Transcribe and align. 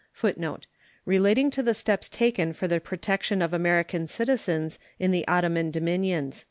GRANT. 0.15 0.37
[Footnote 0.37 0.65
106: 1.03 1.03
Relating 1.05 1.51
to 1.51 1.61
the 1.61 1.75
steps 1.75 2.09
taken 2.09 2.53
for 2.53 2.67
the 2.67 2.79
protection 2.79 3.39
of 3.39 3.53
American 3.53 4.07
citizens 4.07 4.79
in 4.97 5.11
the 5.11 5.27
Ottoman 5.27 5.69
dominions. 5.69 6.39